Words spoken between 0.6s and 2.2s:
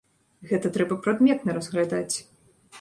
трэба прадметна разглядаць!